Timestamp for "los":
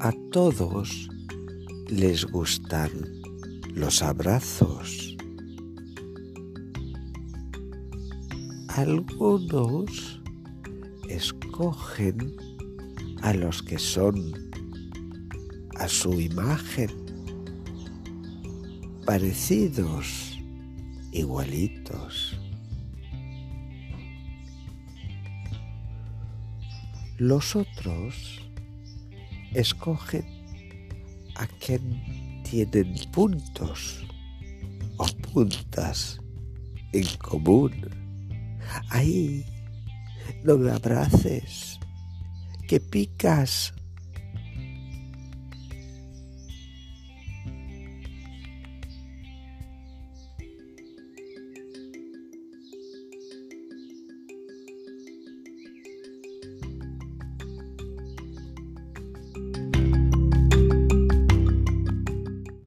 3.74-4.02, 13.32-13.62, 27.16-27.56